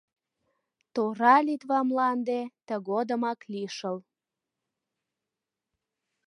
Тора 0.93 1.35
Литва 1.47 1.79
мланде, 1.89 2.41
тыгодымак 2.67 3.39
лишыл! 3.51 3.97